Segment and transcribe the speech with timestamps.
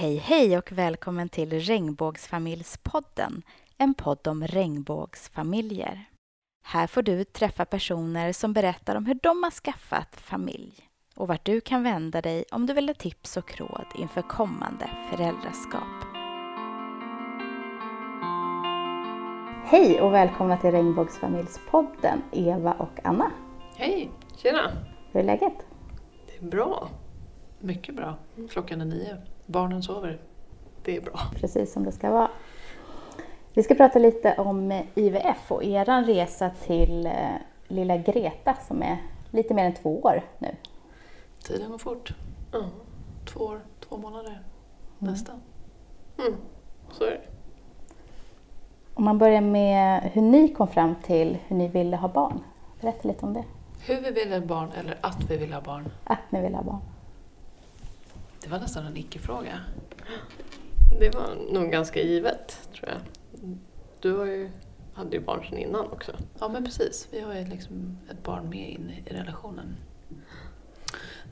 [0.00, 3.42] Hej hej och välkommen till Regnbågsfamiljspodden,
[3.78, 6.04] en podd om regnbågsfamiljer.
[6.64, 10.72] Här får du träffa personer som berättar om hur de har skaffat familj
[11.16, 14.90] och vart du kan vända dig om du vill ha tips och råd inför kommande
[15.10, 16.04] föräldraskap.
[19.64, 23.30] Hej och välkomna till Regnbågsfamiljspodden, Eva och Anna.
[23.76, 24.10] Hej!
[24.36, 24.70] Tjena!
[25.12, 25.66] Hur är läget?
[26.26, 26.88] Det är bra.
[27.58, 28.18] Mycket bra.
[28.50, 29.16] Klockan är nio.
[29.50, 30.18] Barnen sover.
[30.84, 31.20] Det är bra.
[31.34, 32.30] Precis som det ska vara.
[33.54, 37.12] Vi ska prata lite om IVF och er resa till eh,
[37.68, 38.98] lilla Greta som är
[39.30, 40.56] lite mer än två år nu.
[41.42, 42.14] Tiden går fort.
[42.52, 42.64] Ja,
[43.24, 44.42] två år, två månader.
[44.98, 45.40] Nästan.
[46.18, 46.34] Mm,
[46.92, 47.20] så är det.
[48.94, 52.40] Om man börjar med hur ni kom fram till hur ni ville ha barn.
[52.80, 53.44] Berätta lite om det.
[53.86, 55.88] Hur vi vill ha barn eller att vi vill ha barn.
[56.04, 56.80] Att ni vill ha barn.
[58.42, 59.60] Det var nästan en icke-fråga.
[61.00, 63.00] Det var nog ganska givet, tror jag.
[64.00, 64.50] Du har ju,
[64.94, 66.12] hade ju barn sedan innan också.
[66.38, 69.76] Ja men precis, vi har ju liksom ett barn med in i relationen.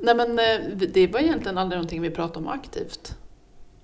[0.01, 3.17] Nej men eh, det var egentligen aldrig någonting vi pratade om aktivt.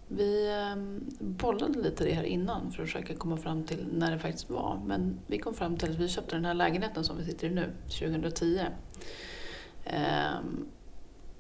[0.09, 0.77] Vi eh,
[1.19, 4.81] bollade lite det här innan för att försöka komma fram till när det faktiskt var.
[4.87, 7.51] Men vi kom fram till att vi köpte den här lägenheten som vi sitter i
[7.51, 8.61] nu, 2010.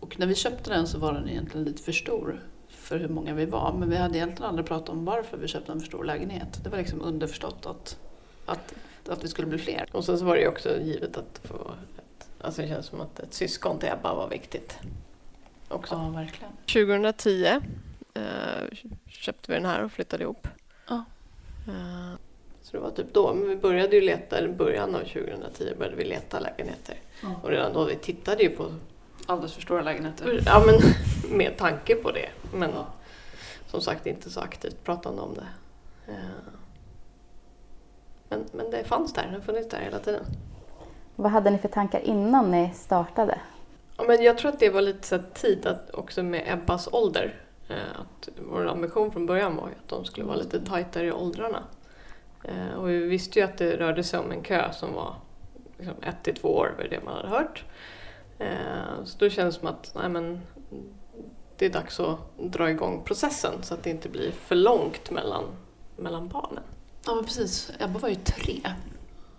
[0.05, 3.35] Och när vi köpte den så var den egentligen lite för stor för hur många
[3.35, 3.73] vi var.
[3.73, 6.61] Men vi hade egentligen aldrig pratat om varför vi köpte en för stor lägenhet.
[6.65, 7.99] Det var liksom underförstått att,
[8.47, 8.75] att,
[9.09, 9.89] att vi skulle bli fler.
[9.93, 11.55] Och sen så var det ju också givet att få
[11.99, 14.79] ett, alltså det känns som att ett syskon till Ebba var viktigt.
[15.69, 15.95] Också.
[15.95, 16.53] Ja, verkligen.
[16.67, 17.47] 2010
[18.15, 18.23] eh,
[19.07, 20.49] köpte vi den här och flyttade ihop.
[20.89, 21.05] Ja.
[21.69, 22.19] Eh,
[22.63, 25.97] så det var typ då, men vi började ju leta, i början av 2010 började
[25.97, 26.97] vi leta lägenheter.
[27.43, 28.75] Och redan då vi tittade ju på,
[29.27, 30.43] Alldeles för stora lägenheter.
[30.47, 30.81] ja men
[31.39, 32.29] med tanke på det.
[32.55, 32.71] Men
[33.67, 35.47] som sagt inte så aktivt pratande om det.
[36.13, 36.19] Eh,
[38.29, 40.25] Men, men det fanns där, det har funnits där hela tiden.
[41.17, 43.39] Vad hade ni för tankar innan ni startade?
[43.97, 47.35] Ja, men jag tror att det var lite så tid att också med Ebbas ålder.
[47.69, 51.63] eh, Att vår ambition från början var att de skulle vara lite tajtare i åldrarna.
[52.45, 55.15] Eh, Och vi visste ju att det rörde sig om en kö som var
[55.79, 57.65] liksom ett till två år, var det man hade hört.
[58.39, 60.41] Eh, Så då kändes det som att nej, men,
[61.57, 65.45] det är dags att dra igång processen så att det inte blir för långt mellan,
[65.97, 66.63] mellan barnen.
[67.07, 68.61] Ja men precis, Ebba var ju tre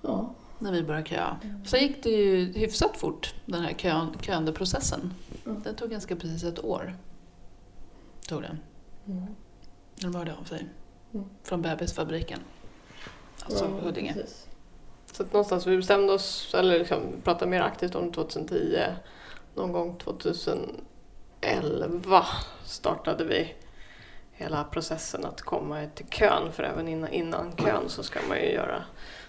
[0.01, 0.33] Ja.
[0.59, 1.37] när vi började köa.
[1.65, 5.13] Sen gick det ju hyfsat fort, den här kö, köandeprocessen.
[5.45, 5.61] Mm.
[5.63, 6.97] Det tog ganska precis ett år.
[8.27, 8.57] Tog det.
[10.01, 10.65] Den var det av sig.
[11.13, 11.25] Mm.
[11.43, 12.39] Från bebisfabriken.
[13.45, 14.13] Alltså Ja, Huddinge.
[14.13, 14.47] precis.
[15.15, 18.79] Så att någonstans vi bestämde oss, eller liksom pratade mer aktivt om 2010.
[19.55, 22.25] Någon gång 2011
[22.65, 23.55] startade vi
[24.31, 26.51] hela processen att komma till kön.
[26.51, 28.83] För även innan, innan kön så ska man ju göra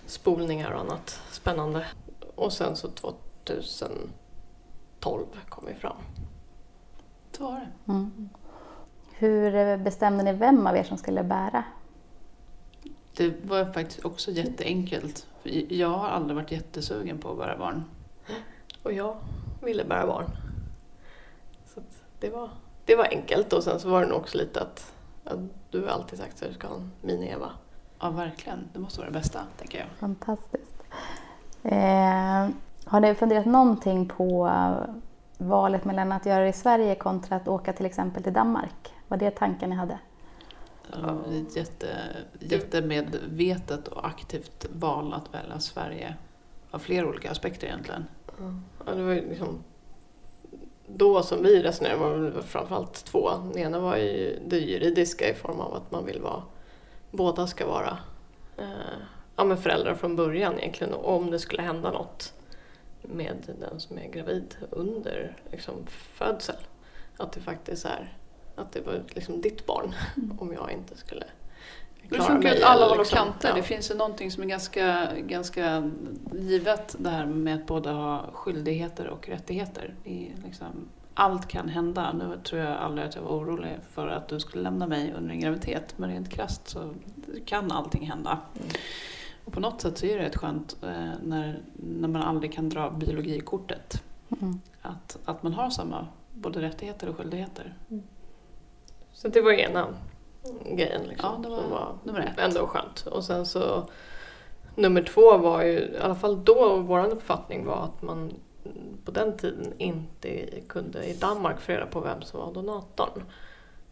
[0.06, 1.86] spolningar och annat spännande.
[2.34, 5.96] Och sen så 2012 kom vi fram.
[7.32, 7.68] Så var det.
[7.92, 8.28] Mm.
[9.12, 11.64] Hur bestämde ni vem av er som skulle bära?
[13.16, 15.26] Det var faktiskt också jätteenkelt.
[15.68, 17.84] Jag har aldrig varit jättesugen på att bära barn.
[18.82, 19.16] Och jag
[19.62, 20.26] ville bära barn.
[21.66, 22.50] Så att det, var,
[22.84, 25.38] det var enkelt och sen så var det nog också lite att, att
[25.70, 27.50] du har alltid sagt att du ska ha en mini-Eva.
[28.00, 28.68] Ja, verkligen.
[28.72, 29.88] Det måste vara det bästa, tänker jag.
[29.98, 30.82] Fantastiskt.
[31.62, 32.48] Eh,
[32.84, 34.94] har ni funderat någonting på eh,
[35.38, 38.94] valet mellan att göra det i Sverige kontra att åka till exempel till Danmark?
[39.08, 39.98] Var det tanken ni hade?
[40.92, 41.18] Ja,
[41.54, 41.88] jätte,
[42.40, 46.14] jättemedvetet och aktivt val att välja Sverige.
[46.70, 48.04] Av flera olika aspekter egentligen.
[48.86, 49.64] Ja, det var liksom
[50.86, 53.30] då som vi resonerade var det framförallt två.
[53.30, 56.42] Den ena var ju det juridiska i form av att man vill vara,
[57.10, 57.98] båda ska vara
[58.56, 58.98] eh,
[59.36, 60.94] ja, men föräldrar från början egentligen.
[60.94, 62.34] Och om det skulle hända något
[63.02, 66.56] med den som är gravid under liksom, födsel.
[67.16, 68.16] Att det faktiskt är
[68.56, 69.94] att det var liksom ditt barn
[70.38, 71.24] om jag inte skulle
[72.02, 73.48] Det klara funkar ju mig åt alla håll och liksom, kanter.
[73.48, 73.54] ja.
[73.54, 75.90] Det finns ju någonting som är ganska, ganska
[76.32, 79.94] givet det här med att båda ha skyldigheter och rättigheter.
[80.04, 82.12] I liksom, allt kan hända.
[82.12, 85.30] Nu tror jag aldrig att jag var orolig för att du skulle lämna mig under
[85.30, 85.94] en graviditet.
[85.96, 86.94] Men rent krasst så
[87.44, 88.38] kan allting hända.
[88.56, 88.68] Mm.
[89.44, 92.68] Och på något sätt så är det rätt skönt eh, när, när man aldrig kan
[92.68, 94.02] dra biologikortet.
[94.40, 94.60] Mm.
[94.82, 97.74] Att, att man har samma både rättigheter och skyldigheter.
[99.16, 99.94] Så det var ena
[100.64, 102.38] grejen liksom, Ja, det var som var nummer ett.
[102.38, 103.06] ändå skönt.
[103.06, 103.88] Och sen så
[104.74, 108.32] nummer två var ju, i alla fall då, vår uppfattning var att man
[109.04, 113.22] på den tiden inte kunde i Danmark få reda på vem som var donatorn.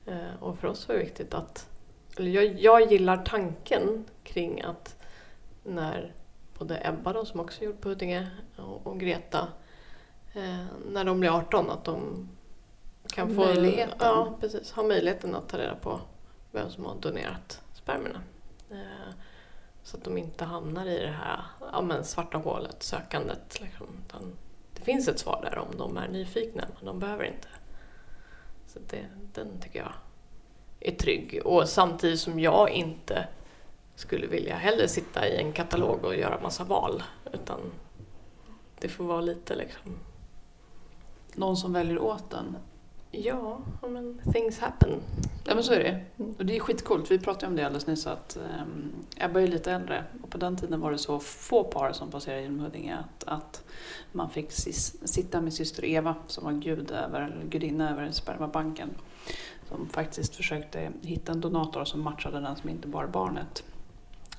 [0.07, 1.69] Eh, och för oss var det viktigt att,
[2.17, 4.97] eller jag, jag gillar tanken kring att
[5.63, 6.13] när
[6.59, 9.49] både Ebba då, som också gjort på Huddinge och, och Greta,
[10.35, 12.29] eh, när de blir 18 att de
[13.15, 13.97] kan få Möjligheten.
[14.01, 16.01] Ja, precis, ha möjligheten att ta reda på
[16.53, 18.21] vem som har donerat spermierna.
[18.71, 19.15] Eh,
[19.83, 21.41] så att de inte hamnar i det här
[21.73, 23.61] ja, men svarta hålet, sökandet.
[23.61, 23.87] Liksom.
[24.75, 27.49] Det finns ett svar där om de är nyfikna, men de behöver inte.
[28.67, 29.93] Så det, den tycker jag
[30.81, 31.43] är trygg.
[31.45, 33.29] Och samtidigt som jag inte
[33.95, 37.03] skulle vilja heller sitta i en katalog och göra massa val.
[37.33, 37.61] Utan
[38.81, 39.99] det får vara lite liksom,
[41.35, 42.57] Någon som väljer åt den.
[43.21, 45.01] Ja, men things happen.
[45.45, 46.01] Ja men så är det.
[46.19, 46.35] Mm.
[46.39, 47.11] Och det är skitcoolt.
[47.11, 50.57] Vi pratade om det alldeles nyss att um, Ebba är lite äldre och på den
[50.57, 53.65] tiden var det så få par som passerade genom Huddinge att, att
[54.13, 58.91] man fick sis, sitta med syster Eva som var gud över, eller gudinna över spermabanken.
[59.69, 63.65] Som faktiskt försökte hitta en donator som matchade den som inte bar barnet.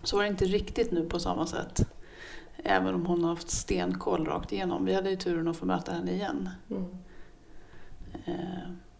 [0.04, 1.88] Så var det inte riktigt nu på samma sätt.
[2.58, 4.86] Även om hon har haft stenkoll rakt igenom.
[4.86, 6.50] Vi hade ju turen att få möta henne igen.
[6.70, 6.86] Mm.
[8.26, 8.34] Eh,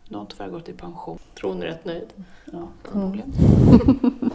[0.08, 1.20] nu har hon tyvärr gått i pension.
[1.40, 2.14] Tror hon är rätt nöjd.
[2.46, 3.34] Ja, förmodligen.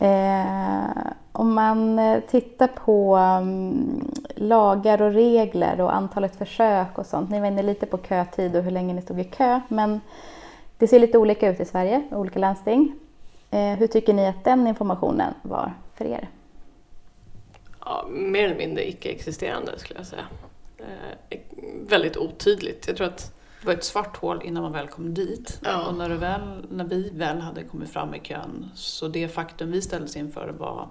[0.00, 7.30] Eh, om man eh, tittar på mm, lagar och regler och antalet försök och sånt.
[7.30, 9.60] Ni var inne lite på kötid och hur länge ni stod i kö.
[9.68, 10.00] Men
[10.78, 12.94] det ser lite olika ut i Sverige, olika landsting.
[13.50, 16.28] Eh, hur tycker ni att den informationen var för er?
[17.84, 20.24] Ja, mer eller mindre icke-existerande skulle jag säga.
[20.78, 21.38] Eh,
[21.88, 22.86] väldigt otydligt.
[22.86, 25.60] Jag tror att Det var ett svart hål innan man väl kom dit.
[25.64, 25.86] Ja.
[25.86, 29.82] Och när, väl, när vi väl hade kommit fram i kön, så det faktum vi
[29.82, 30.88] ställdes inför var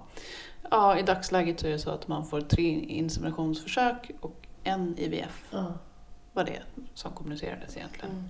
[0.70, 5.44] Ja, i dagsläget så är det så att man får tre inseminationsförsök och en IVF
[6.32, 6.62] var det
[6.94, 8.10] som kommunicerades egentligen.
[8.10, 8.24] Mm.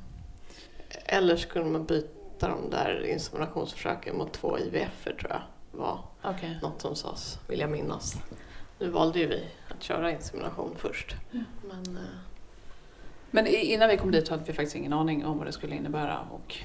[1.05, 6.59] Eller skulle man byta de där inseminationsförsöken mot två IVF tror jag var Okej.
[6.63, 8.17] något som sades, vill jag minnas.
[8.79, 11.17] Nu valde ju vi att köra insemination först.
[11.69, 12.03] Men, eh,
[13.31, 16.21] Men innan vi kom dit hade vi faktiskt ingen aning om vad det skulle innebära
[16.31, 16.57] och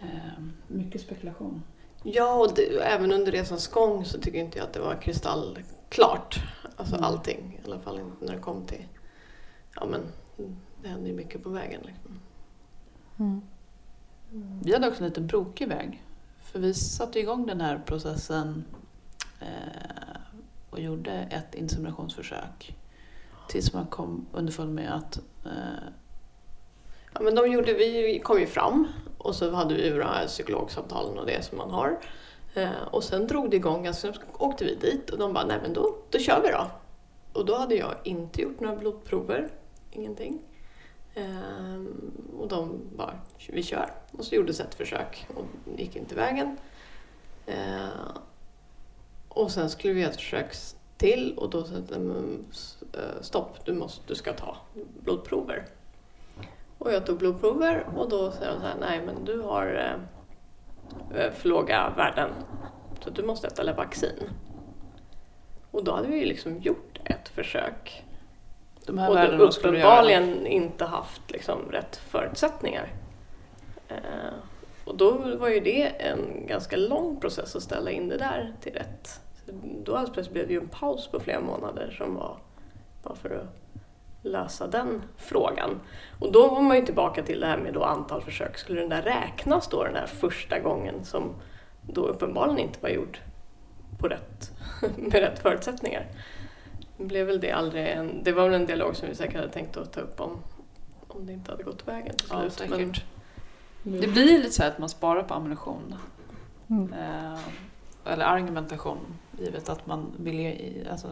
[0.00, 0.08] eh,
[0.68, 1.62] mycket spekulation.
[2.02, 6.42] ja, och det, även under resans gång så tycker inte jag att det var kristallklart.
[6.76, 7.04] Alltså Mm.
[7.04, 8.84] allting, i alla fall inte när det kom till...
[9.74, 10.00] Ja men,
[10.82, 11.80] det hände ju mycket på vägen.
[11.84, 12.20] Liksom.
[14.62, 16.02] Vi hade också en lite brokig väg.
[16.42, 18.64] För vi satte igång den här processen
[19.40, 20.16] eh,
[20.70, 22.76] och gjorde ett inseminationsförsök.
[23.48, 25.88] Tills man kom underfund med att eh,
[27.14, 28.86] Ja, men de gjorde, vi kom ju fram
[29.18, 32.00] och så hade vi våra psykologsamtalen och det som man har.
[32.54, 35.58] Eh, och sen drog det igång, alltså, sen åkte vi dit och de bara, nej
[35.62, 36.66] men då, då kör vi då.
[37.32, 39.50] Och då hade jag inte gjort några blodprover,
[39.90, 40.42] ingenting.
[41.14, 43.14] Ehm, och de bara,
[43.48, 43.90] vi kör.
[44.10, 45.44] Och så gjordes ett försök och
[45.76, 46.56] det gick inte vägen.
[47.46, 47.90] Ehm,
[49.28, 50.54] och sen skulle vi göra ett försök
[50.96, 52.44] till och då mm,
[52.94, 54.56] sa de, "Men, s- eh, stopp, du, måste, du ska ta
[55.00, 55.64] blodprover.
[56.78, 59.66] Och jag tog blodprover och då säger de så här, nej men du har
[61.16, 62.30] eh, eh, för låga värden
[63.00, 64.30] så du måste äta Levaxin.
[65.70, 68.04] Och då hade vi ju liksom gjort ett försök
[68.86, 72.92] de här och värdena då uppenbarligen inte haft liksom rätt förutsättningar.
[74.84, 78.72] Och då var ju det en ganska lång process att ställa in det där till
[78.72, 79.20] rätt.
[79.46, 79.52] Så
[79.84, 82.36] då alldeles plötsligt blev det ju en paus på flera månader som var
[83.04, 83.80] bara för att
[84.22, 85.80] lösa den frågan.
[86.20, 88.58] Och då var man ju tillbaka till det här med då antal försök.
[88.58, 91.30] Skulle den där räknas då den där första gången som
[91.82, 93.18] då uppenbarligen inte var gjord
[93.98, 94.52] på rätt,
[94.96, 96.06] med rätt förutsättningar?
[96.96, 99.48] Det blev väl det aldrig en, det var väl en dialog som vi säkert hade
[99.48, 100.38] tänkt att ta upp om,
[101.08, 102.52] om det inte hade gått vägen till Ja, slut.
[102.70, 103.04] säkert.
[103.82, 105.94] Men, Det blir lite så här att man sparar på ammunition.
[106.70, 106.92] Mm.
[106.92, 107.38] Eh,
[108.04, 108.98] eller argumentation,
[109.38, 111.08] givet att man vill alltså,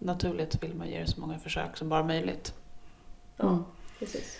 [0.00, 2.54] naturligt vill man ge det så många försök som bara möjligt.
[3.36, 3.64] ja, Mm.
[3.98, 4.36] precis.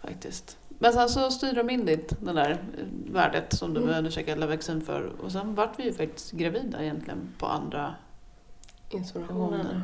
[0.00, 0.58] Faktiskt.
[0.68, 3.88] Men sen så styrde de in dit, det där eh, värdet som du Mm.
[3.88, 5.02] behövde käka Levaxin för.
[5.20, 7.94] Och sen vart vi ju faktiskt gravida egentligen på andra
[8.90, 9.60] Inseminationen.
[9.60, 9.82] Hormoner.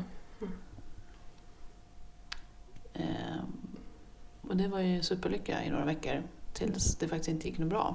[2.92, 3.42] Eh,
[4.48, 6.22] och det var ju superlycka i några veckor
[6.52, 7.94] tills det faktiskt inte gick något bra.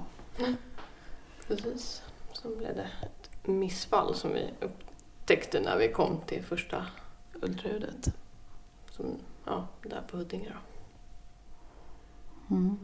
[1.48, 2.02] Precis.
[2.42, 4.50] Sen blev det ett missfall som vi
[5.28, 6.86] upptäckte när vi kom till första,
[7.42, 8.14] Ultraljudet.
[8.92, 10.54] som, ja, där på Huddinge.
[12.50, 12.56] Då.
[12.56, 12.78] Mm.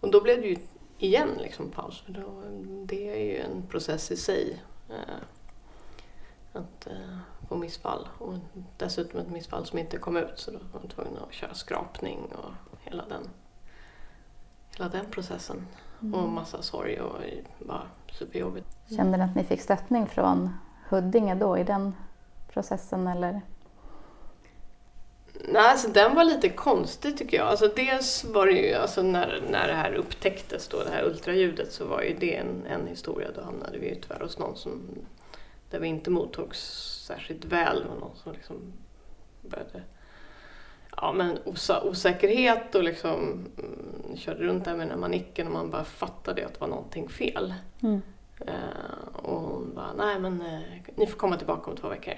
[0.00, 0.56] Och då blev det ju
[0.98, 2.00] igen liksom paus.
[2.00, 2.42] För då,
[2.86, 4.62] det är ju en process i sig.
[4.88, 5.16] Eh,
[6.52, 8.08] att eh, få missfall.
[8.18, 8.34] Och
[8.76, 10.38] dessutom ett missfall som inte kom ut.
[10.38, 13.30] Så då var man tvungen att köra skrapning och hela den,
[14.76, 15.66] hela den processen.
[16.00, 17.20] Och massa sorg och
[17.58, 18.68] bara superjobbigt.
[18.96, 20.50] Kände ni att ni fick stöttning från
[20.88, 21.94] Huddinge då i den
[22.48, 23.40] processen eller?
[25.48, 27.46] Nej, alltså den var lite konstig tycker jag.
[27.46, 31.72] Alltså dels var det ju, alltså när, när det här upptäcktes då, det här ultraljudet,
[31.72, 33.28] så var ju det en, en historia.
[33.34, 34.82] Då hamnade vi ju tyvärr hos någon som,
[35.70, 36.58] där vi inte mottogs
[37.06, 37.84] särskilt väl.
[37.88, 38.72] Var någon som liksom
[39.40, 39.82] började,
[40.96, 45.52] ja men osa, osäkerhet och liksom mm, körde runt där med den här manicken och
[45.52, 47.54] man bara fattade att det var någonting fel.
[47.82, 48.02] Mm.
[48.40, 48.54] Eh,
[49.22, 50.60] och hon bara, nej men eh,
[50.96, 52.14] ni får komma tillbaka om två veckor.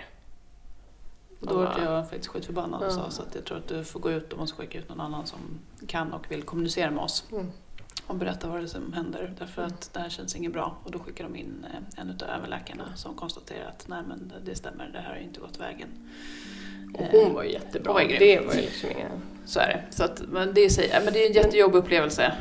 [1.40, 4.00] Och då var jag faktiskt skitförbannad och sa så att jag tror att du får
[4.00, 5.38] gå ut och måste skicka ut någon annan som
[5.86, 7.46] kan och vill kommunicera med oss Mm.
[8.06, 9.34] och berätta vad det är som händer.
[9.38, 10.76] Därför att det här känns inget bra.
[10.84, 14.54] Och då skickar de in eh, en av överläkarna som konstaterar att nej men det
[14.54, 15.88] stämmer, det här har inte gått vägen.
[16.94, 17.92] Och hon var ju jättebra.
[17.92, 19.08] Var det var ju liksom inga...
[19.46, 19.96] Så är det.
[19.96, 22.32] Så att, men, det är, men det är en jättejobbig upplevelse.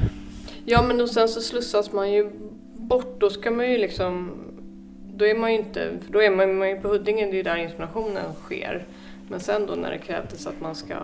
[0.66, 2.32] Ja men och sen så slussas man ju
[2.88, 3.20] bort.
[3.20, 4.32] Då ska man ju liksom...
[5.16, 6.00] Då är man ju inte...
[6.02, 8.86] För då är man, man är ju på Huddinge, det är ju där inseminationen sker.
[9.30, 10.96] Men sen då när det krävdes att man ska...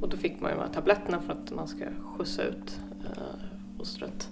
[0.00, 3.46] Och då fick man ju de här tabletterna för att man ska skjutsa ut eh,
[3.78, 4.30] fostret.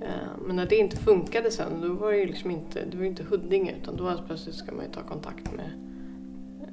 [0.00, 3.02] Eh, men när det inte funkade sen, då var det ju liksom inte, det var
[3.04, 5.70] ju inte Huddinge utan då alltså plötsligt ska man ju ta kontakt med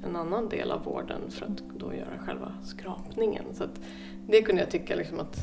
[0.04, 3.44] en annan del av vården för att då göra själva skrapningen.
[3.52, 3.80] Så att
[4.26, 5.36] det kunde jag tycka liksom att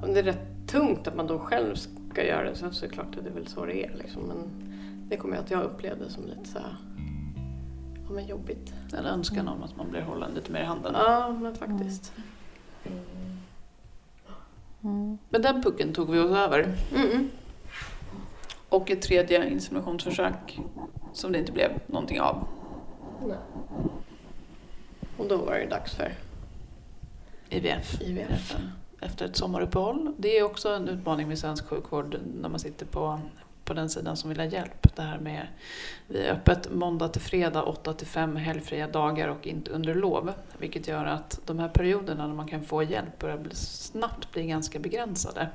[0.00, 1.74] ja, det är rätt tungt att man då själv
[2.10, 2.56] ska göra det.
[2.56, 4.22] Sen så är det klart att det är väl så det är liksom.
[4.22, 4.38] Men
[5.08, 6.76] det kommer jag att jag upplevde som lite så här,
[8.04, 8.74] ja men jobbigt.
[8.98, 10.92] En önskan om att man blir hållen lite mer i handen.
[10.94, 12.12] Ja men faktiskt.
[14.82, 15.18] Mm.
[15.28, 16.74] Men den pucken tog vi oss över.
[16.94, 17.30] Mm.
[18.68, 20.60] Och ett tredje inseminationsförsök
[21.12, 22.48] som det inte blev någonting av.
[23.26, 23.36] Nej.
[25.16, 26.12] Och då var det dags för
[27.48, 28.02] IVF.
[28.02, 28.56] IVF.
[29.00, 30.14] Efter, ett sommaruppehåll.
[30.18, 33.20] Det är också en utmaning med svensk sjukvård när man sitter på,
[33.64, 34.96] på den sidan som vill ha hjälp.
[34.96, 35.46] Det här med
[36.06, 40.32] vi är öppet måndag till fredag, 8 till 5 helgfria dagar och inte under lov.
[40.58, 44.46] Vilket gör att de här perioderna när man kan få hjälp börjar bli, snabbt bli
[44.46, 45.48] ganska begränsade.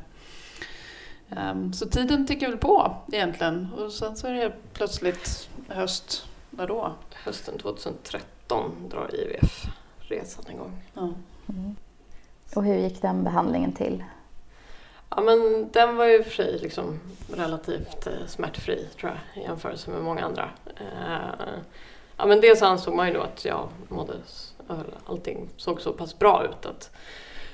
[1.29, 3.67] Ehm, så tiden tickar väl på egentligen.
[3.77, 6.25] Och sen så är det plötsligt höst.
[6.49, 6.93] När då?
[7.13, 9.65] Hösten 2013 drar IVF
[9.99, 10.81] resan igång.
[10.93, 11.13] Ja.
[11.49, 11.75] Mm.
[12.55, 14.03] Och hur gick den behandlingen till?
[15.09, 16.99] Ja men den var ju i och för sig liksom
[17.33, 20.49] relativt eh, smärtfri tror jag i jämförelse med många andra.
[20.77, 21.53] Eh,
[22.17, 25.93] ja men dels ansåg man ju då att jag mådde, eller alltså, allting såg så
[25.93, 26.91] pass bra ut att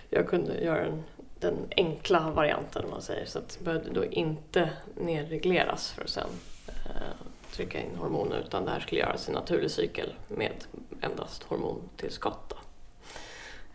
[0.09, 1.03] jag kunde göra den,
[1.39, 3.25] den enkla varianten om man säger.
[3.25, 6.29] Så att det behövde då inte nedregleras för att sen
[6.67, 10.63] eh, trycka in hormoner utan det här skulle göras i naturlig cykel med
[11.01, 12.49] endast hormontillskott.
[12.49, 12.55] Då.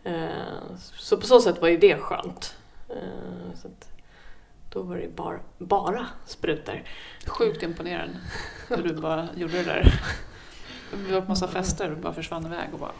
[0.05, 2.55] Eh, så på så sätt var ju det skönt.
[2.89, 3.67] Eh, Så
[4.69, 6.83] då var det bara, bara sprutor.
[7.27, 8.09] Sjukt imponerad
[8.69, 10.01] hur du bara gjorde det där.
[10.93, 12.91] Vi var på massa fester och bara försvann iväg och bara...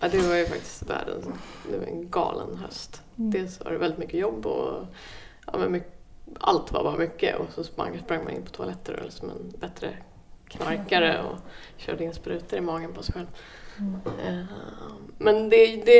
[0.00, 1.26] Ja, det var ju faktiskt världens,
[1.70, 3.02] det var en galen höst.
[3.18, 3.30] Mm.
[3.30, 4.86] Dels var det väldigt mycket jobb och
[5.46, 5.92] ja, men mycket,
[6.40, 9.52] allt var bara mycket och så sprang, sprang man in på toaletter och liksom en
[9.60, 9.96] bättre
[10.48, 11.38] knarkare och
[11.76, 13.26] körde in sprutor i magen på sig själv.
[13.78, 14.46] Mm.
[15.18, 15.98] Men det, det,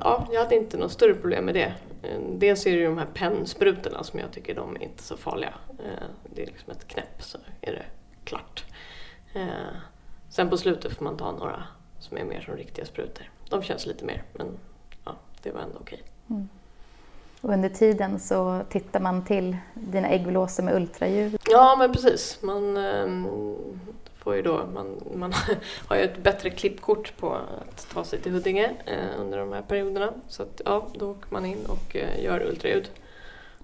[0.00, 1.74] ja, jag hade inte något större problem med det.
[2.02, 5.16] Eh, Dels är det ju de här pennsprutorna som jag tycker de är inte så
[5.16, 5.54] farliga.
[5.78, 7.84] Eh, Det är liksom ett knäpp så är det
[8.24, 8.64] klart.
[10.28, 11.62] Sen på slutet får man ta några
[12.00, 13.30] som är mer som riktiga sprutor.
[13.48, 14.46] De känns lite mer men
[15.04, 15.12] ja,
[15.42, 16.02] det var ändå okej.
[16.30, 16.48] Mm.
[17.40, 21.36] Och under tiden så tittar man till dina äggblåsor med ultraljud.
[21.50, 22.38] Ja men precis.
[22.42, 23.26] Man ehm,
[24.22, 25.32] får ju då, man, man
[25.86, 29.62] har ju ett bättre klippkort på att ta sig till Huddinge eh, under de här
[29.62, 30.12] perioderna.
[30.28, 32.90] Så att, ja, då åker man in och eh, gör ultraljud.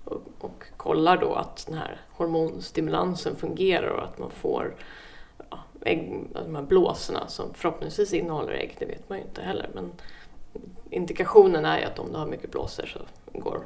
[0.05, 4.75] Och, och kollar då att den här hormonstimulansen fungerar och att man får
[5.51, 9.71] ja, ägg, de här blåsorna som förhoppningsvis innehåller ägg, det vet man ju inte heller.
[9.75, 9.93] Men
[10.91, 13.01] indikationen är ju att om du har mycket blåsor så
[13.33, 13.61] går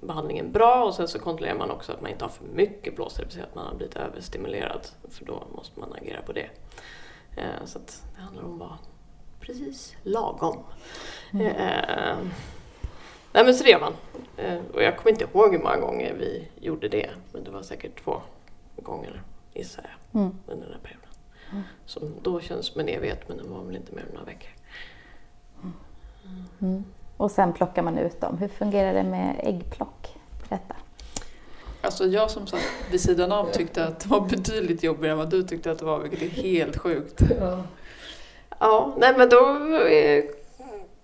[0.00, 3.18] behandlingen bra och sen så kontrollerar man också att man inte har för mycket blåsor,
[3.22, 6.50] det vill säga att man har blivit överstimulerad för då måste man agera på det.
[7.36, 8.78] Eh, Så det handlar om att vara
[9.40, 10.58] precis lagom.
[11.32, 12.18] Eh,
[13.32, 13.92] nej men så det gör man.
[14.36, 17.62] Eh, Och jag kommer inte ihåg hur många gånger vi gjorde det, men det var
[17.62, 18.22] säkert två
[18.76, 19.22] gånger
[19.54, 20.34] gissar jag Mm.
[20.46, 21.08] under den här perioden.
[21.52, 21.62] Mm.
[21.86, 24.50] Som då känns som en evighet men den var väl inte mer än några veckor.
[26.60, 26.84] Mm.
[27.20, 28.38] Och sen plockar man ut dem.
[28.38, 30.16] Hur fungerar det med äggplock?
[30.48, 30.74] Berätta.
[31.82, 32.60] Alltså jag som satt
[32.90, 35.84] vid sidan av tyckte att det var betydligt jobbigare än vad du tyckte att det
[35.84, 37.22] var, vilket är helt sjukt.
[38.58, 40.24] Ja, nej men då eh,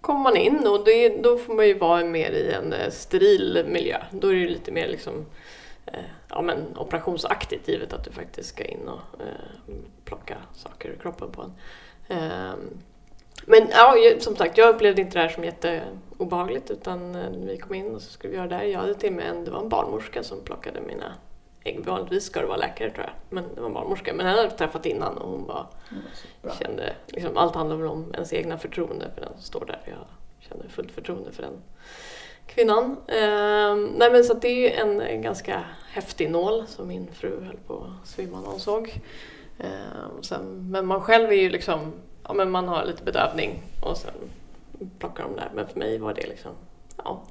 [0.01, 3.65] kommer man in och det, då får man ju vara mer i en eh, steril
[3.69, 3.99] miljö.
[4.11, 5.27] Då är det ju lite mer liksom,
[5.87, 9.21] eh, ja, men operationsaktigt givet att du faktiskt ska in och
[10.05, 11.53] plocka saker ur kroppen på en.
[13.49, 17.75] Men ja, som sagt, jag upplevde inte det här som jätteobehagligt utan eh, vi kom
[17.75, 18.65] in och så skulle vi göra det här.
[18.65, 21.15] Jag hade till och med en, det var en barnmorska som plockade mina
[21.65, 21.85] ägg.
[21.85, 24.15] Vanligtvis ska det vara läkare tror jag, men det var en barnmorska.
[24.15, 25.67] Men henne hade jag träffat innan och hon var
[26.63, 29.81] kände, liksom, allt handlar väl om ens egna förtroende för den som står där.
[29.85, 30.07] Jag
[30.49, 31.63] kände fullt förtroende för den
[32.47, 32.97] kvinnan.
[33.09, 37.59] Ehm, nej men så det är en, en ganska häftig nål som min fru höll
[37.67, 39.01] på att svimma när hon såg.
[39.59, 41.93] Ehm, sen, men man själv är ju liksom,
[42.29, 44.13] ja men man har lite bedövning och sen
[44.99, 45.51] plockar de där.
[45.55, 46.53] Men för mig var det liksom,
[47.05, 47.23] ja,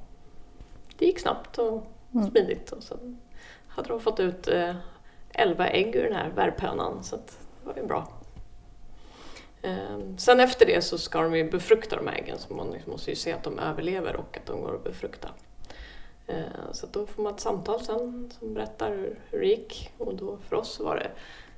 [0.97, 2.29] det gick snabbt och Mm.
[2.31, 2.71] smidigt.
[2.71, 3.17] Och sen
[3.67, 4.75] hade de fått ut eh,
[5.31, 7.31] 11 ägg ur den här värphönan så det
[7.63, 8.07] var ju bra.
[9.61, 12.91] Ehm, Sen efter det så ska de ju befrukta de här äggen så man liksom
[12.91, 15.29] måste ju se att de överlever och att de går att befrukta.
[16.27, 20.15] Ehm, Så då får man ett samtal sen som berättar hur, hur det gick och
[20.15, 21.11] då för oss var det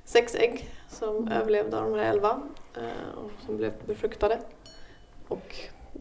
[0.08, 2.40] sex ägg som överlevde av de här elva
[2.76, 4.40] eh, och som blev befruktade.
[5.28, 5.56] Och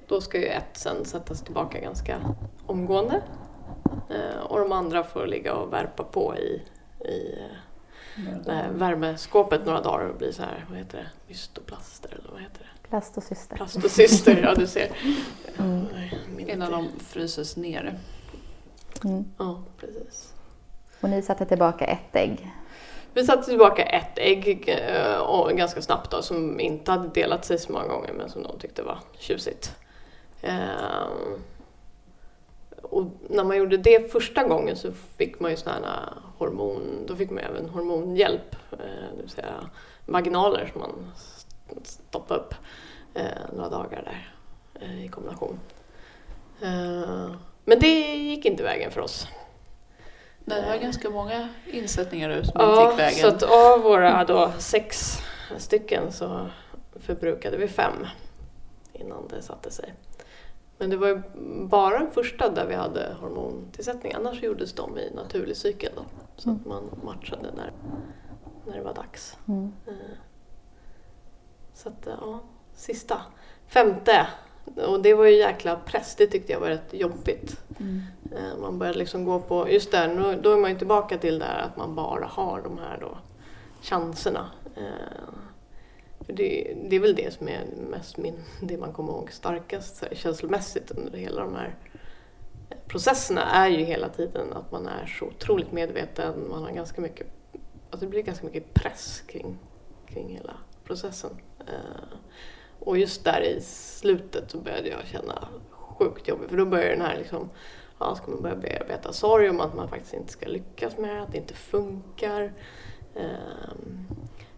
[0.07, 2.19] då ska ju ett sen sättas tillbaka ganska
[2.65, 3.21] omgående
[4.09, 6.61] Eh, och de andra får ligga och värpa på i,
[7.07, 7.39] i
[8.47, 12.59] eh, värmeskåpet några dagar och bli så här, vad heter det, mystoplaster eller vad heter
[12.59, 12.87] det?
[12.89, 13.55] Plast och syster.
[13.55, 14.91] Plastocyster, ja du ser.
[15.59, 15.85] Mm.
[16.37, 17.99] Innan är- de fryses ner.
[19.03, 19.25] Mm.
[19.37, 20.33] Ja, precis.
[21.01, 22.51] Och ni satte tillbaka ett ägg.
[23.17, 27.59] Vi satte tillbaka ett ägg eh, och ganska snabbt då, som inte hade delat sig
[27.59, 29.75] så många gånger men som de tyckte var tjusigt.
[30.41, 31.07] Eh,
[32.81, 37.15] och när man gjorde det första gången så fick man ju sådana här hormon, då
[37.15, 38.77] fick man även hormonhjälp, eh,
[39.15, 39.69] det vill säga
[40.05, 41.11] vaginaler som man
[41.83, 42.53] stoppade upp
[43.53, 45.59] några dagar där i kombination.
[47.65, 49.27] Men det gick inte vägen för oss.
[50.49, 53.19] Det var ganska många insättningar nu som inte Ja, gick vägen.
[53.19, 55.17] så att av våra då sex
[55.57, 56.47] stycken så
[56.95, 58.07] förbrukade vi fem
[58.93, 59.93] innan det satte sig.
[60.77, 61.21] Men det var ju
[61.67, 66.01] bara den första där vi hade hormontillsättning, annars gjordes de i naturlig cykel då.
[66.37, 67.71] Så att man matchade när,
[68.65, 69.37] när det var dags.
[69.47, 69.73] Mm.
[69.87, 69.93] Eh,
[71.73, 72.39] Så att, ja,
[72.75, 73.21] sista.
[73.67, 74.27] Femte.
[74.75, 77.59] Och det var ju jäkla press, det tyckte jag var rätt jobbigt.
[77.79, 78.01] Mm.
[78.31, 81.39] Eh, Man började liksom gå på, just där, nu- då är man ju tillbaka till
[81.39, 83.17] där att man bara har de här då
[83.81, 84.49] chanserna.
[84.77, 85.33] Eh,
[86.27, 90.15] det, det är väl det som är mest min, det man kommer ihåg starkast här,
[90.15, 91.75] känslomässigt under hela de här
[92.69, 97.01] eh, processerna är ju hela tiden att man är så otroligt medveten, man har ganska
[97.01, 97.27] mycket,
[97.91, 99.57] alltså det blir ganska mycket press kring,
[100.07, 100.53] kring hela
[100.83, 101.31] processen.
[102.87, 107.01] Och just där i slutet så började jag känna sjukt jobbigt för då börjar den
[107.01, 107.49] här liksom
[107.99, 111.21] ja, ska man börja bearbeta sorg om att man faktiskt inte ska lyckas med det,
[111.21, 112.53] att det inte funkar.
[113.15, 114.07] Ehm,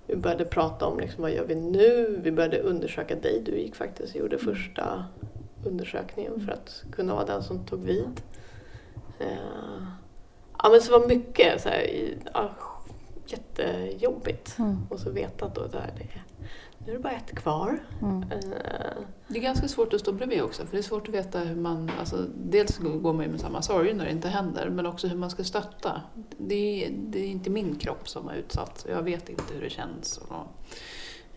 [0.07, 2.19] vi började prata om liksom, vad gör vi nu?
[2.23, 3.41] Vi började undersöka dig.
[3.45, 5.05] Du gick faktiskt och gjorde första
[5.65, 8.21] undersökningen för att kunna vara den som tog vid.
[9.19, 9.85] Ehm,
[10.57, 12.49] ja, men så var mycket så här, ja,
[13.25, 14.59] jättejobbigt.
[14.59, 14.77] Mm.
[14.89, 16.07] Och så veta att då, så här, det,
[16.89, 17.79] nu är det bara ett kvar.
[18.01, 18.21] Mm.
[18.21, 21.39] Ehm, Det är ganska svårt att stå bredvid också för det är svårt att veta
[21.39, 24.85] hur man, alltså dels går man ju med samma sorg när det inte händer men
[24.85, 26.01] också hur man ska stötta.
[26.37, 29.61] Det är, det är inte min kropp som har utsatts och jag vet inte hur
[29.61, 30.17] det känns.
[30.17, 30.47] Och,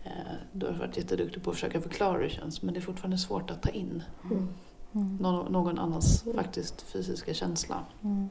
[0.03, 2.81] eh, du har varit jätteduktig på att försöka förklara hur det känns men det är
[2.81, 4.47] fortfarande svårt att ta in mm.
[4.93, 5.17] Mm.
[5.17, 7.85] någon, någon annans faktiskt fysiska känsla.
[8.03, 8.29] Mm.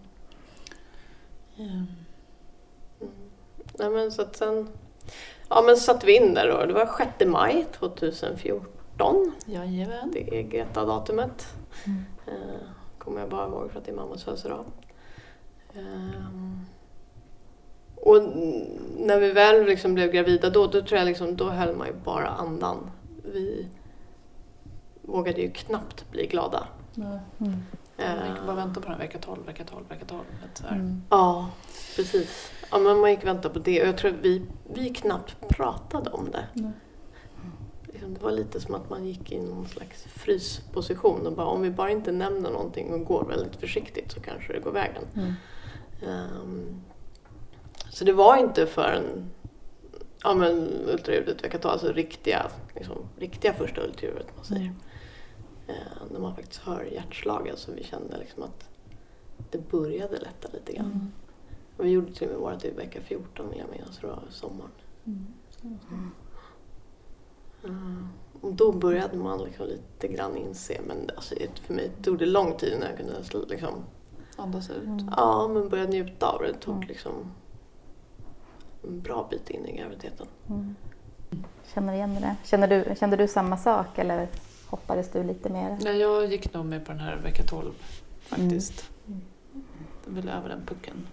[1.57, 1.83] Eh,
[3.01, 3.13] Mm.
[3.79, 4.69] Nej, men så att sen
[5.49, 6.67] ja, men satte vi in där då.
[6.67, 9.33] Det var 6 maj 2014.
[9.47, 10.11] Jajamän.
[10.13, 11.47] Det är Greta-datumet.
[11.87, 12.05] Mm.
[12.27, 14.65] Eh, kommer jag bara ihåg för att det är mammas födelsedag.
[15.75, 16.67] Ehm,
[17.97, 18.23] och
[18.99, 21.93] när vi väl liksom blev gravida då, då tror jag liksom, då höll man ju
[21.93, 22.91] bara andan.
[23.25, 23.69] Vi
[25.03, 26.67] vågade ju knappt bli glada.
[26.97, 27.09] Mm.
[27.39, 30.21] Man gick Eh, bara vänta på den vecka 12, vecka 12, vecka 12.
[30.43, 30.75] vet, Så här.
[30.75, 31.03] Mm.
[31.11, 31.51] Ja,
[31.97, 32.51] precis.
[32.73, 34.43] Ja, men man gick och väntade på det och jag tror vi,
[34.75, 36.47] vi knappt pratade om det.
[36.53, 36.73] Nej.
[37.87, 41.63] Liksom, Det var lite som att man gick i någon slags frysposition och bara om
[41.63, 45.05] vi bara inte nämner någonting och går väldigt försiktigt så kanske det går vägen.
[45.15, 45.33] Mm.
[46.07, 46.83] Ehm,
[47.91, 49.31] så det var inte förrän
[50.23, 54.61] ja, men ultraljudet vecka 12, alltså riktiga, liksom, riktiga första ultraljudet man säger.
[54.61, 54.77] Mm.
[55.69, 58.69] Eh, när man faktiskt hör hjärtslagen så vi kände liksom att
[59.51, 60.87] det började lätta lite grann.
[60.87, 61.13] Mm.
[61.83, 64.71] Vi gjorde till och med vårt i vecka 14 vill jag minnas, det var sommaren.
[65.07, 65.27] Mm.
[67.65, 68.09] Mm.
[68.41, 71.35] och då började man liksom lite grann inse, men alltså,
[71.67, 73.85] för mig tog det lång tid innan jag kunde liksom,
[74.37, 74.85] Andas ut.
[74.85, 75.11] Mm.
[75.17, 76.53] ja, men börja njuta av det.
[76.53, 76.89] Det tog Mm.
[76.89, 77.13] liksom
[78.83, 80.27] en bra bit in i graviditeten.
[80.49, 80.75] Mm.
[81.75, 82.37] Känner igen det?
[82.45, 84.29] Känner du, kände du samma sak eller
[84.67, 85.79] hoppades du lite mer?
[85.83, 87.73] Nej, jag gick nog med på den här vecka 12
[88.21, 88.91] faktiskt.
[89.07, 89.21] Mm.
[90.07, 91.07] Jag ville över den pucken.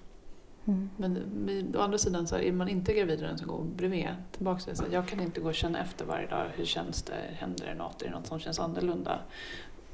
[0.70, 0.90] Mm.
[0.98, 3.64] Men men å andra sidan så här, är man inte gravid och den som går
[3.64, 6.46] bredvid tillbaka till det, så här, jag kan inte gå och känna efter varje dag.
[6.56, 7.14] Hur känns det?
[7.34, 8.02] Händer det något?
[8.02, 9.20] Är det något som känns annorlunda?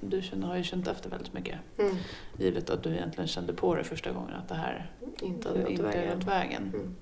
[0.01, 1.59] Du känner, har ju känt efter väldigt mycket.
[1.77, 1.95] Mm.
[2.37, 5.79] Givet att du egentligen kände på det första gången att det här Inte hade gått
[5.79, 6.19] vägen.
[6.19, 6.73] vägen.
[6.73, 6.95] Mm.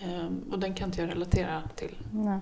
[0.00, 1.96] Ehm, och den kan inte jag relatera till.
[2.12, 2.38] Nej.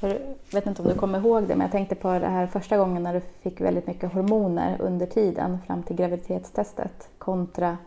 [0.00, 0.18] Jag
[0.52, 3.02] vet inte om du kommer ihåg det, men jag tänkte på det här första gången
[3.02, 7.78] när du fick väldigt mycket hormoner under tiden fram till graviditetstestet kontra,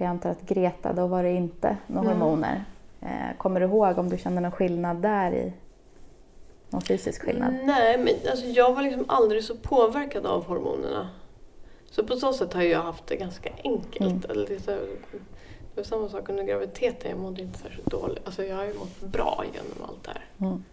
[0.00, 2.20] jag antar att Greta, då var det inte några Mm.
[2.22, 2.64] hormoner.
[3.00, 5.52] Eh, kommer du ihåg om du kände någon skillnad där i
[6.70, 7.54] någon fysisk skillnad?
[7.64, 11.08] Nej, men alltså, jag var liksom aldrig så påverkad av hormonerna.
[11.90, 14.24] Så på så sätt har jag haft det ganska enkelt.
[14.24, 14.30] Mm.
[14.30, 18.26] Eller det, är så, det var samma sak under graviditeten, jag mådde inte särskilt dåligt.
[18.26, 20.24] Alltså jag har ju mått bra genom allt det här.
[20.48, 20.64] Mm.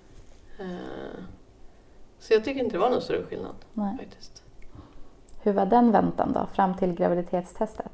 [0.60, 1.20] Eh,
[2.20, 3.98] Så jag tycker inte det var någon större skillnad Nej.
[3.98, 4.44] faktiskt.
[5.42, 7.92] Hur var den väntan då, fram till graviditetstestet?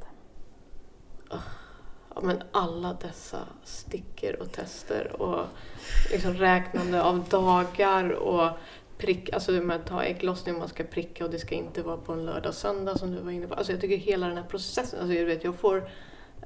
[2.16, 5.46] Ja, men alla dessa stickor och tester och
[6.12, 8.50] liksom räknande av dagar och
[8.98, 12.14] prick, alltså med att ta ägglossning, man ska pricka och det ska inte vara på
[12.14, 13.54] en lördag och söndag som du var inne på.
[13.54, 15.90] Alltså jag tycker hela den här processen, alltså jag vet jag får,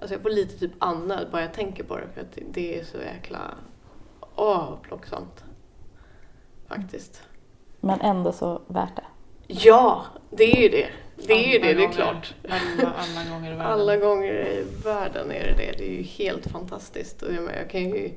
[0.01, 2.83] alltså jag får lite typ andnöd bara jag tänker på det för att det är
[2.83, 3.39] så jäkla,
[4.35, 5.43] åh plågsamt.
[6.67, 7.21] Faktiskt.
[7.79, 9.05] Men ändå så värt det.
[9.47, 10.89] Ja, det är ju det.
[11.25, 12.35] Det är ju det, det är klart.
[12.49, 13.71] Alla, alla gånger i världen.
[13.71, 15.77] Alla gånger i världen är det det.
[15.77, 17.21] Det är ju helt fantastiskt.
[17.21, 18.11] Och jag, menar, jag kan ju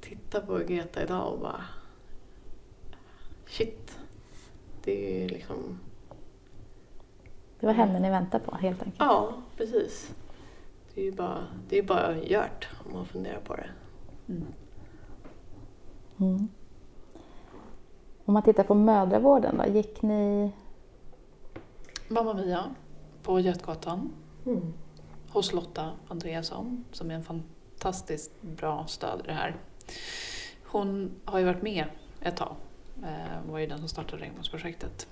[0.00, 1.64] titta på Greta idag och bara...
[3.46, 3.98] Shit.
[4.84, 5.80] Det är ju liksom...
[7.60, 9.00] Det var henne ni väntade på helt enkelt.
[9.00, 10.14] Ja, precis.
[10.94, 13.70] Det är ju bara, det är bara gjort om man funderar på det.
[14.28, 14.46] Mm.
[16.20, 16.48] Mm.
[18.24, 20.52] Om man tittar på mödravården då, gick ni...
[22.12, 22.74] Mamma Mia
[23.22, 24.12] på Götgatan
[24.46, 24.72] Mm.
[25.28, 29.56] hos Lotta Andreasson som är en fantastiskt bra stöd i det här.
[30.66, 31.84] Hon har ju varit med
[32.22, 32.56] ett tag.
[33.02, 35.06] Eh, Hon var ju den som startade Regnbågsprojektet.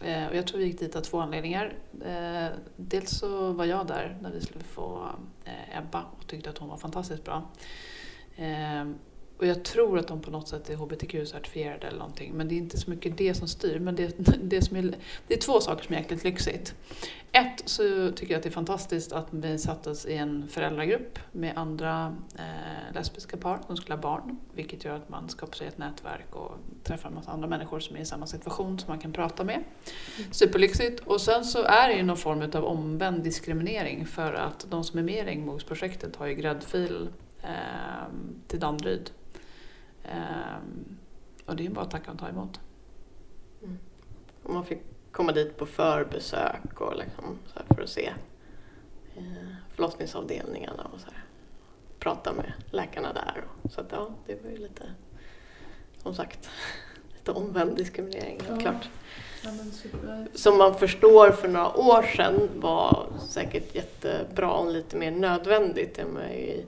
[0.00, 1.74] Eh, Och jag tror vi gick dit av två anledningar.
[2.04, 5.08] Eh, Dels så var jag där när vi skulle få
[5.78, 7.42] Ebba och tyckte att hon var fantastiskt bra.
[9.44, 12.32] Och jag tror att de på något sätt är hbtq-certifierade eller någonting.
[12.34, 13.78] Men det är inte så mycket det som styr.
[13.78, 14.94] Men det, det, som är,
[15.26, 16.74] det är två saker som är jäkligt lyxigt.
[17.32, 21.52] Ett så tycker jag att det är fantastiskt att vi sattes i en föräldragrupp med
[21.56, 24.36] andra eh, lesbiska par som skulle ha barn.
[24.54, 26.52] Vilket gör att man skapar sig ett nätverk och
[26.82, 29.64] träffar en massa andra människor som är i samma situation som man kan prata med.
[30.30, 31.00] Superlyxigt.
[31.00, 34.98] Och sen så är det ju någon form av omvänd diskriminering för att de som
[34.98, 37.08] är med i Regnbågsprojektet har ju gräddfil
[37.42, 37.48] eh,
[38.46, 39.10] till Danderyd.
[40.04, 40.56] Eh,
[41.46, 42.60] och det är bara att tacka och ta emot.
[44.42, 44.78] Och man fick
[45.12, 47.38] komma dit på förbesök och liksom
[47.76, 48.12] för att se
[49.16, 49.22] eh,
[49.74, 51.24] förlossningsavdelningarna och så här.
[51.98, 53.44] Prata med läkarna där.
[53.62, 54.82] Och, så att ja, det var ju lite,
[56.02, 56.48] som sagt,
[57.14, 58.88] lite omvänd diskriminering helt klart.
[60.34, 65.98] Som man förstår för några år sedan var säkert jättebra och lite mer nödvändigt.
[65.98, 66.66] Jag menar, i,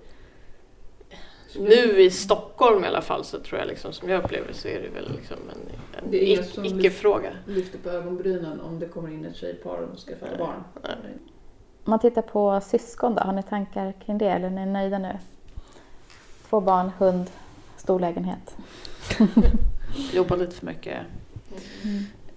[1.61, 4.83] nu i Stockholm i alla fall så tror jag liksom, som jag upplever så är
[4.83, 5.59] det väl liksom en,
[6.05, 7.31] en Det är ic- som icke-fråga.
[7.47, 10.65] lyfter på ögonbrynen om det kommer in ett tjejpar och ska föda barn.
[11.85, 14.99] Om man tittar på syskon då, har ni tankar kring det eller är ni nöjda
[14.99, 15.19] nu?
[16.51, 17.31] Två barn, hund,
[17.77, 18.57] stor lägenhet.
[20.13, 20.99] Jobbar lite för mycket.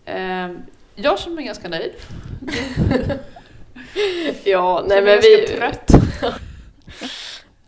[0.05, 0.49] Eh,
[0.95, 1.91] jag känner mig ganska nöjd.
[4.43, 5.37] Ja, nej men är vi...
[5.37, 5.98] ganska trött.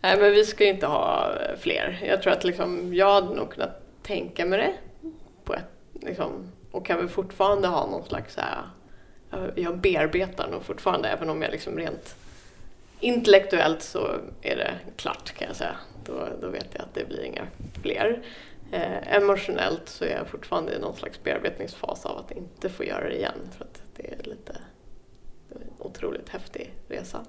[0.02, 2.00] Nej men vi ska ju inte ha eh, fler.
[2.06, 4.74] Jag tror att liksom, jag hade nog kunnat tänka mig det.
[5.44, 8.62] På ett, liksom, och kan väl fortfarande ha någon slags så här,
[9.30, 12.14] jag- jag bearbetar nog fortfarande även om jag liksom rent
[13.00, 14.08] intellektuellt så
[14.42, 15.76] är det klart kan jag säga.
[16.04, 17.46] Då, då vet jag att det blir inga
[17.82, 18.22] fler.
[18.72, 23.08] Eh, emotionellt så är jag fortfarande i någon slags bearbetningsfas av att inte få göra
[23.08, 24.56] det igen för att det är lite
[25.48, 27.24] det är en otroligt häftig resa.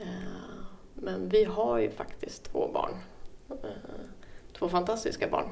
[0.00, 0.06] Eh,
[0.96, 2.94] men vi har ju faktiskt två barn.
[3.50, 3.70] Eh,
[4.58, 5.48] två fantastiska barn.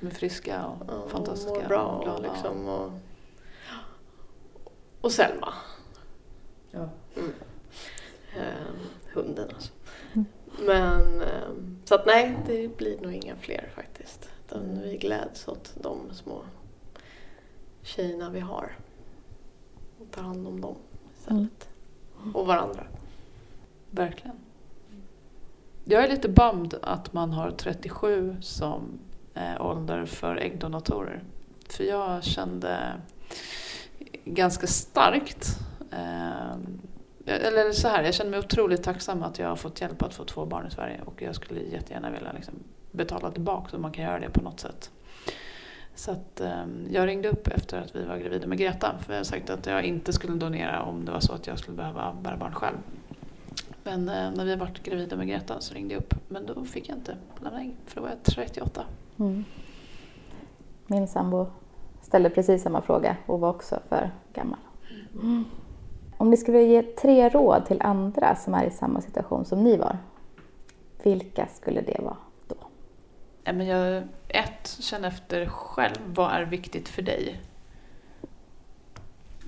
[0.00, 1.54] De är friska och och fantastiska.
[1.60, 2.18] Mår bra och glada.
[2.18, 2.68] och liksom.
[2.68, 2.92] Och,
[5.00, 5.54] och Selma.
[6.70, 6.88] Ja.
[7.16, 7.32] Mm.
[8.36, 8.74] Eh,
[9.14, 9.72] hunden alltså.
[10.12, 10.26] Mm.
[10.66, 11.48] Men eh,
[11.84, 14.28] Så att nej, det blir nog inga fler faktiskt.
[14.46, 16.42] Utan vi gläds åt de små
[17.82, 18.76] tjejerna vi har.
[19.98, 20.76] Och tar hand om dem
[21.18, 21.68] istället.
[22.34, 22.86] Och varandra.
[23.90, 24.36] Verkligen.
[25.90, 28.98] Jag är lite bummed att man har 37 som
[29.34, 31.22] eh, ålder för äggdonatorer.
[31.68, 32.92] För jag kände
[34.24, 35.58] ganska starkt
[35.90, 36.50] eh,
[37.26, 40.24] eller så här, jag känner mig otroligt tacksam att jag har fått hjälp att få
[40.24, 42.54] två barn i Sverige och jag skulle jättegärna vilja liksom
[42.90, 44.90] betala tillbaka om man kan göra det på något sätt.
[45.94, 49.20] Så att, eh, jag ringde upp efter att vi var gravida med Greta för jag
[49.20, 52.16] har sagt att jag inte skulle donera om det var så att jag skulle behöva
[52.22, 52.76] bära barn själv.
[53.84, 56.88] Men eh, när vi varit gravida med Greta så ringde jag upp men då fick
[56.88, 58.84] jag inte lämna ägg för då var jag 38.
[59.18, 59.44] Mm.
[60.86, 61.46] Min sambo
[62.02, 64.58] ställde precis samma fråga och var också för gammal.
[65.14, 65.44] Mm.
[66.16, 69.76] Om ni skulle ge tre råd till andra som är i samma situation som ni
[69.76, 69.98] var,
[71.02, 72.16] vilka skulle det vara
[72.48, 72.56] då?
[73.44, 75.96] Men jag, ett, känn efter själv.
[76.06, 77.40] Vad är viktigt för dig?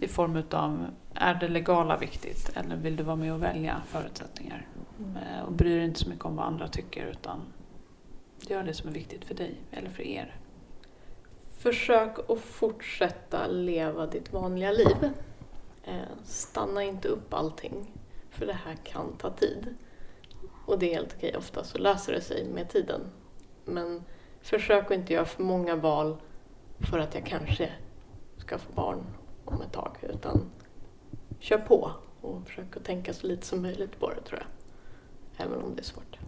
[0.00, 4.66] I form utav, är det legala viktigt eller vill du vara med och välja förutsättningar?
[4.98, 5.16] Mm.
[5.16, 7.40] Eh, och bry dig inte så mycket om vad andra tycker utan
[8.40, 10.36] gör det som är viktigt för dig eller för er.
[11.58, 15.10] Försök att fortsätta leva ditt vanliga liv.
[15.84, 15.94] Eh,
[16.24, 17.92] stanna inte upp allting,
[18.30, 19.76] för det här kan ta tid.
[20.66, 23.00] Och det är helt okej, ofta så löser det sig med tiden.
[23.64, 24.04] Men
[24.42, 26.16] försök att inte göra för många val
[26.78, 27.72] för att jag kanske
[28.36, 29.04] ska få barn
[29.44, 30.50] om ett tag, utan
[31.42, 34.48] kör på och försök att tänka så lite som möjligt på det tror jag.
[35.46, 36.18] Även om det är svårt.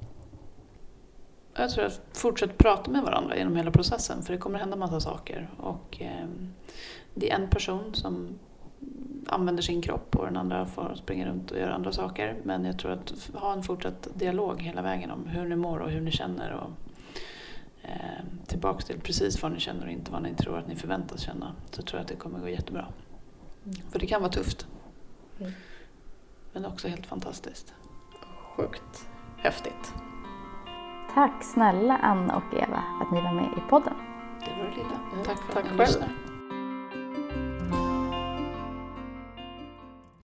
[1.54, 5.00] Jag tror att fortsätt prata med varandra genom hela processen för det kommer hända massa
[5.00, 5.50] saker.
[5.56, 6.26] Och eh,
[7.14, 8.38] det är en person som
[9.26, 12.36] använder sin kropp och den andra får springa runt och göra andra saker.
[12.42, 15.90] Men jag tror att ha en fortsatt dialog hela vägen om hur ni mår och
[15.90, 16.52] hur ni känner.
[16.52, 16.70] Och,
[17.82, 21.20] eh, tillbaks till precis vad ni känner och inte vad ni tror att ni förväntas
[21.20, 21.54] känna.
[21.70, 22.86] Så tror jag att det kommer gå jättebra.
[23.64, 23.76] Mm.
[23.90, 24.66] För det kan vara tufft.
[25.40, 25.52] Mm.
[26.52, 27.74] Men också helt fantastiskt.
[28.56, 29.94] Sjukt häftigt.
[31.14, 33.94] Tack snälla Anna och Eva för att ni var med i podden.
[34.40, 35.24] Det var det lilla.
[35.24, 36.12] Tack för att ni lyssnade.